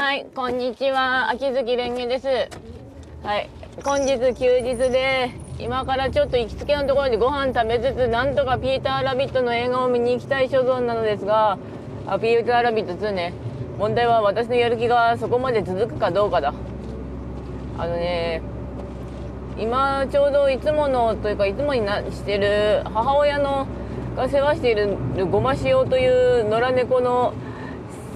[0.00, 1.28] はい、こんにちは。
[1.28, 2.26] 秋月蓮華です。
[3.22, 3.50] はい、
[3.84, 11.58] 本日休日で、今からちょっと行きつけのところでご飯食べつつ、なんとかピーターラビットの映画を見に行きたい所存なのですが、
[12.06, 13.34] あピーターラビット2ね。
[13.78, 16.54] 問題は私のやる気がそこまで続くかどうかだ。
[17.76, 18.40] あのね、
[19.58, 23.66] 今ちょうどいつものというかいつもになしてる母親の
[24.16, 24.96] が世話している
[25.30, 27.34] ごま塩という野良猫の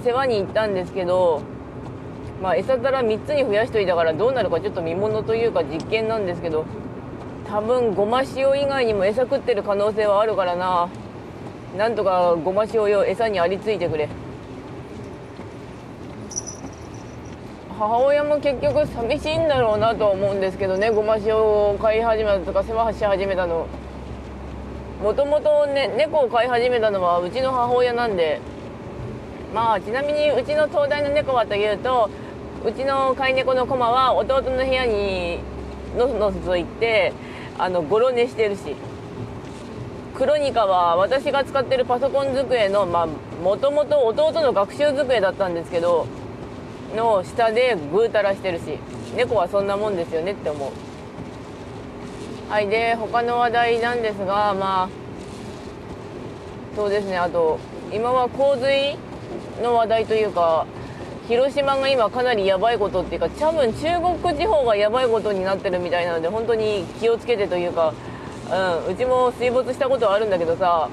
[0.03, 1.43] 世話に行ったんですけど、
[2.41, 6.65] まあ、餌皿3つに増やしといたからどうなるかちょっと見ものというか実験なんですけど
[7.47, 10.89] 多分ごま塩以外にも餌食ってる可能性はあるからな。
[11.77, 14.09] なんとかごま塩よ餌にありついてくれ。
[17.77, 20.89] 母親も結局寂しいんだろうなと思うんですけどね。
[20.89, 23.67] ごま塩を飼い始めたとか世話し始めたの。
[25.03, 28.39] もともとね猫を飼い始めたのはうちの母親なんで。
[29.53, 32.09] まあちなみにうちの東大の猫はというと
[32.65, 35.39] うちの飼い猫のコマは弟の部屋に
[35.97, 37.13] のそのそと行って
[37.57, 38.75] あのゴロ寝してるし。
[40.15, 43.07] クロニカは私が使ってるパソコン机のまあ
[43.43, 46.07] もともと弟の学習机だったんですけど
[46.95, 48.79] の下でぐうたらしてるし。
[49.15, 50.71] 猫はそんなもんですよねって思う。
[52.51, 54.89] はいで他の話題なんですがまあ
[56.75, 57.17] そうですね。
[57.17, 57.59] あと
[57.91, 58.97] 今は洪水
[59.63, 60.65] の話題というか
[61.27, 67.93] 広島が今かなりやばいことっていうか多分中国地方がやばいことになってるみたいなので本当に気をつけてというか、
[68.87, 70.89] うん、うちも水没したことはあるんだけどさ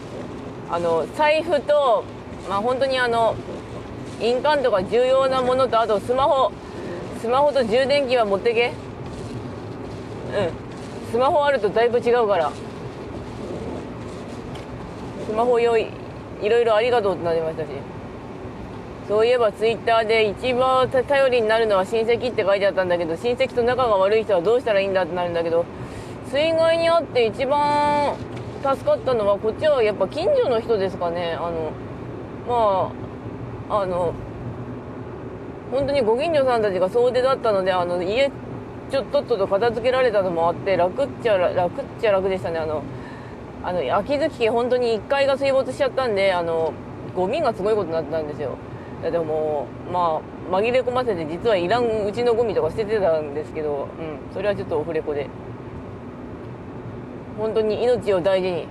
[0.70, 2.04] あの財布と
[2.48, 3.36] まあ本当にあの
[4.20, 6.52] 印鑑とか重要なものとあとスマホ
[7.22, 8.72] スマホと充電器は持ってけ。
[11.06, 11.12] うん。
[11.12, 12.50] スマホあるとだいぶ違うから。
[15.24, 15.86] スマホ用意
[16.42, 17.68] いろいろありがとうってなりましたし。
[19.08, 25.64] そういえばツイッターで一番頼りになるのは親戚って書いてあったんだけど親戚と仲が悪い人はどうしたらいいんだってなるんだけど
[26.30, 28.16] 水害にあって一番
[28.62, 31.32] 助かったのはこっちはやっぱ近所の人ですかね。
[31.32, 31.72] あの
[32.48, 32.92] ま
[33.68, 34.14] ああの
[35.72, 38.30] 本当にご近所さんたちが総出だったのであの家
[38.90, 42.58] ちょっとっとと片付けられたのもあって楽っちゃ楽っちゃ楽でしたね。
[42.58, 42.82] あの
[43.64, 46.72] あの秋月家本当に1階が水没しちゃったんであの
[47.16, 48.56] ゴミがすごいことになったんですよ。
[49.04, 50.20] やでもま
[50.50, 55.28] あ紛れ込ませて実はいらんうちのゴミとか捨ててたんですけど、うん、それはちょっとオフレコで。
[57.38, 58.62] 本当に命を大事に。
[58.62, 58.66] っ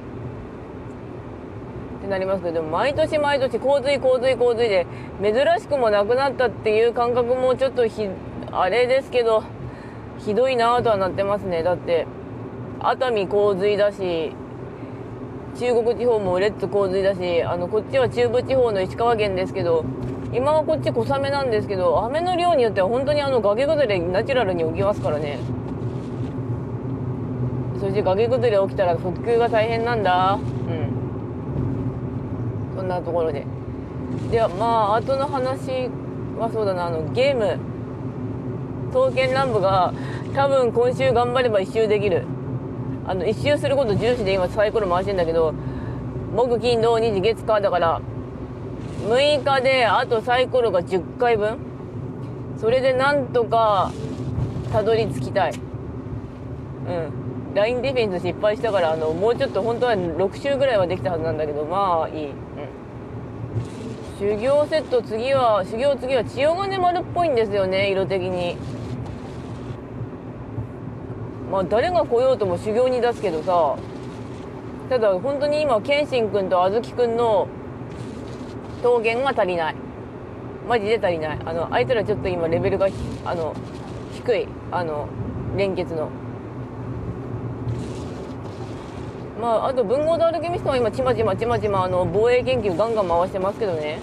[2.04, 4.88] てなりますけど毎年毎年洪水洪水洪水で
[5.22, 8.10] 珍しくもなくなったっていう感覚もちょっとひ
[8.52, 9.44] あれですけど
[10.18, 11.62] ひどいなぁとはなってますね。
[11.64, 12.08] だって
[12.80, 14.32] 熱海洪水だし
[15.60, 19.86] 中国地方もレッツ洪水だしあのこっちは中部地方の石川県ですけど
[20.34, 25.40] 今はこっち小雨なんですけど雨の量によっては本当にあの崖崩れナチュラルに起きますからね。
[27.80, 30.40] そして崖崩れ起きたら復旧が大変なんだ。
[30.40, 30.92] うん。
[32.78, 33.46] そんなところで。
[34.30, 35.90] ではまあ後の話
[36.38, 36.86] はそうだな。
[36.86, 37.60] あのゲーム。
[38.94, 39.94] 刀剣乱舞が
[40.34, 42.26] 多分今週頑張れば一周できる。
[43.06, 45.54] あの一周すること重視で今サイコロ回してんだけど
[46.36, 48.02] 木金土日月火だから
[49.08, 51.58] 6日であとサイコロが10回分？
[52.60, 53.92] それでなんとか
[54.72, 55.52] たどり着きたい。
[55.52, 55.62] うん。
[57.54, 62.36] ラインディフェンス失敗したからあのもうちょっと本当は6周ぐらいはできたはずなんだけどまあいい、うん、
[64.18, 68.56] 修行セット次は修行次は千代金丸っぽいんですよね色的に。
[71.52, 73.76] まあ誰が来ようとも修行に出すけどさ。
[74.90, 77.48] ただ本当に今謙信君とあずき君の
[78.82, 79.76] 桃源が足りない。
[80.68, 81.40] マジで足りない。
[81.46, 82.88] あのあいつらちょっと今レベルが
[83.26, 83.54] あの
[84.14, 84.48] 低い。
[84.72, 85.08] あの
[85.58, 86.10] 連結の。
[89.42, 94.00] まああと文豪とアルケミストは今ちまちまちまちまあの防衛研究ガンガン回してますけどね。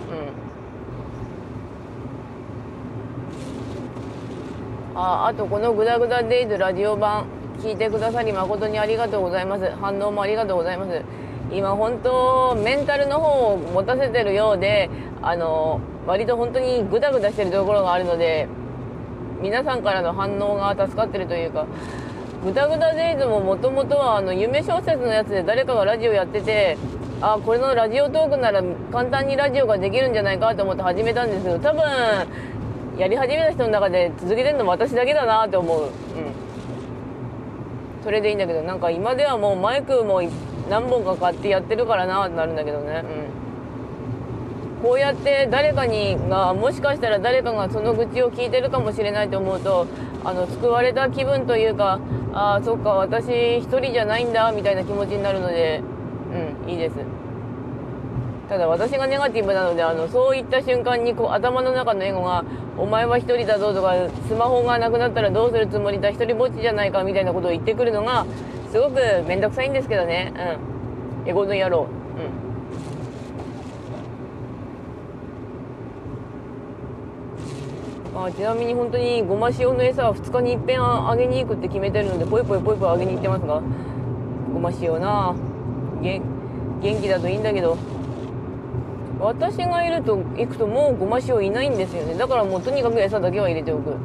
[4.94, 5.00] うん。
[5.00, 7.26] ああとこの「グダグダデイズ」ラジオ版
[7.60, 9.70] 聞いてくださり誠にありがとうございます。
[9.80, 11.02] 反応もありがとうございます。
[11.50, 14.90] 今本当メンタルの方を持たせてるようで
[15.22, 18.46] あの割と本当にグダグダしてるところがあるので
[19.40, 21.66] 皆さんからの反応が助かってるというか
[22.44, 26.76] グダグダデイズももともとはあの夢小説のやつで誰かがラジオやってて
[27.20, 28.62] あこれのラジオトークなら
[28.92, 31.82] 簡単にラジオができるんじゃないかと思って始めたんですけど多分
[32.98, 35.84] やり始めた人の中で続けてるの私だけだなって思う。
[35.84, 35.90] うん。
[38.02, 40.20] それでいいんだけどなんか今ではもうマイクも
[40.68, 43.04] 何本か買ってやってるからなってなるんだけどね。
[43.04, 44.82] うん。
[44.82, 49.88] こうやって誰かにがもしかしたら誰かがその愚痴を聞いてるかもしれないと思うと
[50.24, 51.98] あの救われた気分というか
[52.32, 55.82] ああそっか私一人じゃないんだみたいな気持ちになるので
[56.64, 56.94] うんいいです。
[58.48, 62.44] ただ私がネガティブなのであのそういった瞬間にこう頭の中のエゴが
[62.78, 63.94] 「お前は一人だぞ」とか
[64.26, 68.24] 「スマホがなくなったらどうするつもりだ一人ぼっちじゃないか」みたいなことを言ってくるのが
[68.70, 68.94] すごく
[69.26, 70.32] 面倒くさいんですけどね。
[71.24, 71.28] うん。
[71.28, 71.86] エゴの野郎。
[78.14, 78.26] うん。
[78.26, 83.62] あちなみに本当にごま塩の餌は2日にいっぺんあげに行くって決めてるのでぽいぽいぽいぽいあげに行ってますが。
[84.52, 85.34] ごま塩な。
[86.00, 86.22] 元
[87.00, 87.76] 気だといいんだけど。
[89.20, 92.14] 私がいると行くともうごま塩いないんですよね。
[92.14, 93.96] だからもうとにかく餌だけは入れておく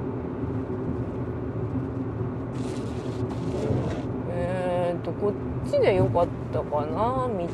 [4.31, 7.47] えー、っとこっちでよかったかな道。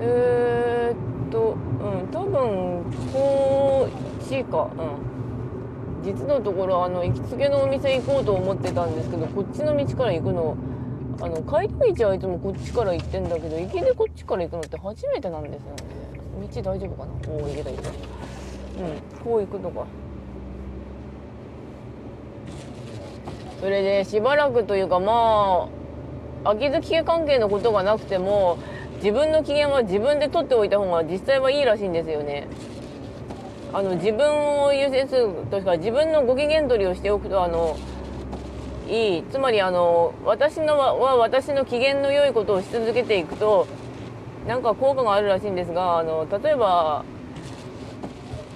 [0.00, 6.04] えー、っとうん多分こっちかうん。
[6.04, 10.56] 実のところあの行きつけのお店行こうと思ってたんですけどこっちの道から行くの
[11.20, 15.76] あの帰り道はいつもこっちから行ってんだけど行きでこっちから行くのって初めてなんですよね。
[16.52, 17.12] 道大丈夫かな？
[17.28, 17.94] おお行けた行けたうん
[19.22, 19.86] こう行くのか。
[23.60, 25.81] それでしばらくというかまあ
[26.44, 28.58] 秋月家関係のことがなくても
[28.96, 32.48] 自分の機嫌は自分で取っておいた方が実際はいいらしいんですよね。
[33.72, 37.76] あの自分を優先するとしか自分のご機嫌取りをしておくとあの
[38.88, 39.22] いい。
[39.30, 43.66] つまりあの私のは私の機嫌の良いことをし続けていくと
[44.46, 47.04] なんか効果があるらしいんですがあの例えば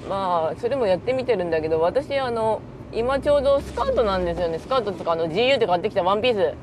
[0.09, 2.61] まあそれもやってみてるんだけど私あの
[2.93, 4.59] 今ちょうどスカートなんですよね。
[4.59, 6.55] スカートとかあの GU で買ってきたワンピース。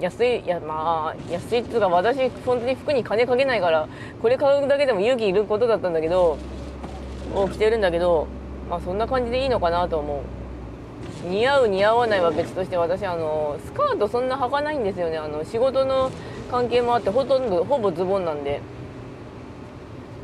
[0.00, 3.88] 安いいやまあ安いっつうか私本当に服に金かけないから
[4.22, 6.38] これ買うだけでも勇気いることだったんだけど
[7.34, 8.26] を着てるんだけど
[8.70, 10.22] まあそんな感じでいいのかなと思う。
[11.28, 15.18] 似合う似合わないは別として私あのスカートそんな履かないんですよね。
[15.18, 16.10] あの仕事の
[16.50, 18.60] 関係もあってほとんどほぼズボンなんで。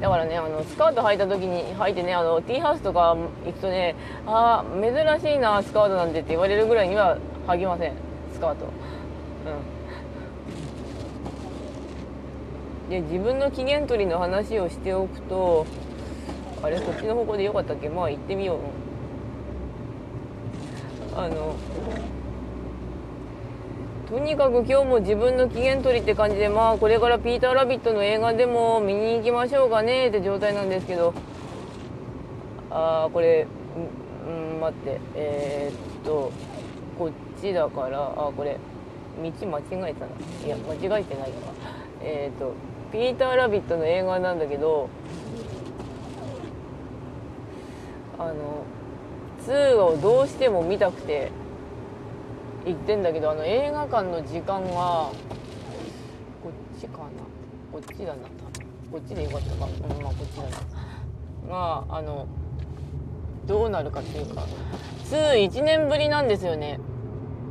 [0.01, 3.17] だからねあのスカート履いた時に履いてねあのティーハウスとか
[3.47, 3.95] 行くとね
[4.27, 7.93] ああ珍しいなスカートなんてって言われるぐらいには履きません。
[8.33, 8.67] スカート。
[9.47, 9.49] う
[12.89, 12.91] ん。
[12.91, 15.67] で自分の機嫌取りの話をしておくと
[16.63, 17.89] あれこっちの方向でよかったっけ？
[17.89, 18.59] まあ行ってみよう。
[21.17, 21.55] あの
[24.09, 31.15] とにかく今日も自分の機嫌取りって感じでまあこれからピーター・ラビットの映画でも見に行きましょうかねって状態なんですけど。
[32.71, 33.47] ああこれ
[34.27, 35.01] うん待って。
[35.15, 36.33] えー、っと
[36.99, 38.59] こっちだからあこれ。
[39.23, 40.13] 道間違えたな。
[40.45, 41.37] いや間違えてないわ
[42.03, 42.53] えー、っと
[42.93, 44.89] ピーター・ラビットの映画なんだけど
[48.19, 48.65] あの
[49.47, 51.31] 2をどうしても見たくて
[52.67, 55.11] 行ってんだけどあの映画館の時間が
[56.43, 57.05] こっちかな。
[57.73, 58.29] こっちだな。
[58.93, 59.67] こっちでよかったか。
[59.67, 60.49] うんまあこっちだな。
[61.49, 62.27] まああの
[63.47, 64.45] どうなるかっていうか。
[65.11, 66.81] 21年ぶりなんですよね。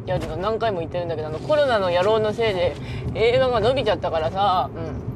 [0.06, 2.76] やるの何回も言ってるんだけどあのコロナの野郎のせいで
[3.16, 4.70] 映画が伸びちゃったからさ。
[4.76, 5.14] うん。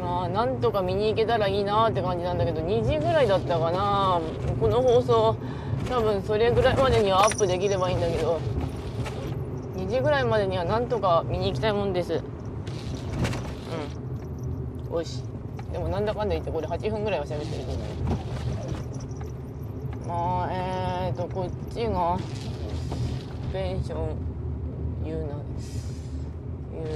[0.00, 4.20] まあなんとか見に行けたらいいなって感じなんだけど2時ぐらいだったかな。
[4.60, 5.36] この放送
[5.88, 8.40] 多分それぐらいまでにはアップできればいいんだけど
[9.76, 12.22] 2時ぐらいまでにはなんとか見に行きたいもんです。
[14.88, 14.94] うん。
[14.94, 15.22] よし
[15.72, 17.84] でもなんだかんだ言ってこれ8分ぐらいは喋ってるけどね。
[18.56, 18.57] ま
[20.08, 22.18] あえーとこっちが
[23.52, 24.16] ペンション
[25.04, 25.26] 言うな。
[26.72, 26.86] 言う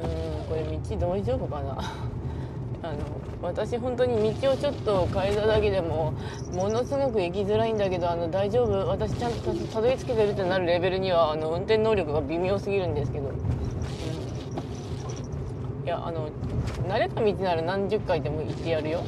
[0.00, 0.06] う
[0.42, 1.78] んこれ道大丈夫かな。
[2.80, 2.98] あの
[3.42, 6.14] 私本当に道をちょっと変えただけでも
[6.54, 8.88] ものすごく行きづらいんだけどあの大丈夫。
[8.88, 13.34] 私ちゃんとたどり着けてるってなるレベルにはあの運転能力が微妙すぎるんですけど、うん、
[15.84, 16.28] いやあの
[16.88, 19.00] 慣れた道なら何十回でも行ってやるよ。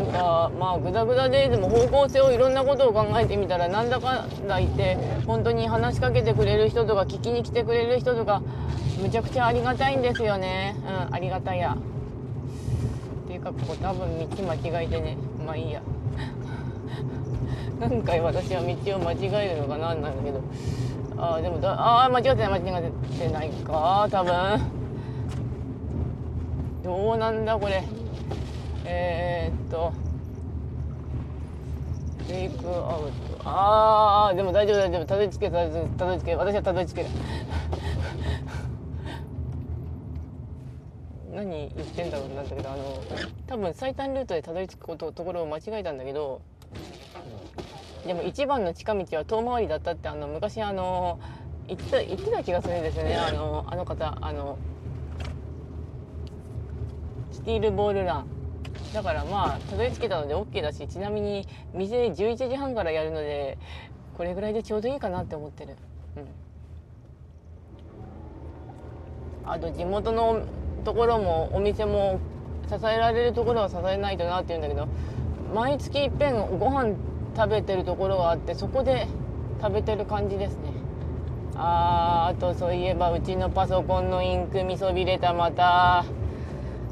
[0.00, 8.42] というかまあグダグダででも方向性をいろんなことを考えてみたらなんだかんだ言って本当に話しかけてくれる人とか聞きに来てくれる人とか
[9.02, 10.74] むちゃくちゃありがたいんですよね。
[11.10, 11.76] うんありがたいや。
[13.24, 15.18] っていうかここ多分道間違えてね。
[15.46, 15.82] まあいいや。
[17.78, 20.40] 何回私は道を間違えるのかななんだけど。
[21.18, 24.60] ああでもだああ間違ってない間違ってないか多分。
[26.82, 27.99] どうなんだこれ。
[28.84, 29.92] えー、っと
[32.30, 33.48] テイクアウト。
[33.48, 35.06] ああでも大丈夫大丈夫。
[35.06, 37.08] たどり着けたどり着けたどり着け私はたどり着ける。
[41.34, 42.82] 何言ってんだろうなんだけどあの
[43.46, 46.40] 多分最短ルートでたどり着くことところを間違えたんだけど
[48.04, 51.18] でも一番の近道は遠回りだったってあの昔あの
[51.68, 53.16] 言ってた言ってた気がするんですよね。
[53.16, 54.58] あのあの方あの
[57.30, 58.39] スティールボールラン。
[58.92, 63.56] だからまあたどり着けたので OK だしちなみに店11時半からやるので
[64.16, 65.76] これぐらいでちょうどいいかなって思ってる。
[66.16, 66.26] うん。
[69.46, 70.42] あと地元の
[70.84, 72.20] ところもお店も
[72.68, 74.88] 支えられるところは支えないとなって言うんだけど
[75.54, 76.94] 毎月いっぺんご飯
[77.36, 79.06] 食べてるところがあってそこで
[79.60, 80.72] 食べてる感じですね。
[81.54, 86.04] あーあとそういえばうちのパソコンのインク見そびれたまた。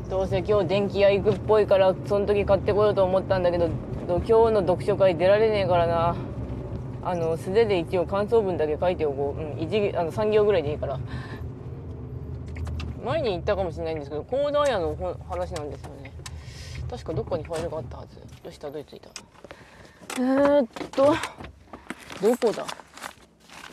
[0.08, 3.66] どうせ今日電気屋行くっぽいからその時買ってこようと思ったんだけど
[4.06, 6.16] 今日の読書会出られねえからな。
[7.00, 10.98] あの素手で一応感想文だけ書いておこう、うん、一あの3行ぐらいでいいから。
[13.04, 16.12] 前に言ったかもしれないんですけどコーダー屋の話なんですよね。
[16.90, 18.18] 確かどっかにファイルがあったはず。
[18.44, 18.70] よした？
[18.70, 19.10] どり着いた？
[20.18, 21.14] えー、っと
[22.20, 22.66] どこだ？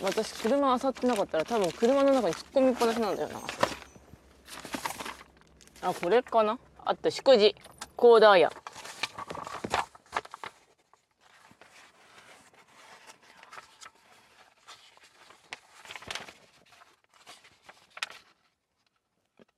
[0.04, 3.40] 私車あさってなかったら多分車の中に突っ込みっぱなしなんだよな
[5.86, 6.58] あこれかな？
[6.84, 7.56] あと祝辞。
[7.96, 8.52] コーダーや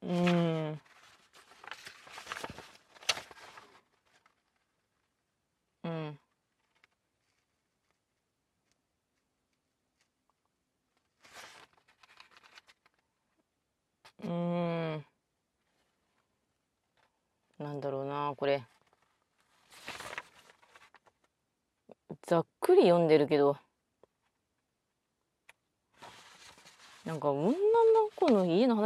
[0.03, 0.79] うん
[5.83, 6.19] うん
[14.23, 15.05] うん
[17.59, 18.63] なんだろうなこれ。
[22.27, 23.57] ざっくり読んでるけど。
[27.03, 27.53] なんか女の
[28.15, 28.83] 子の家の話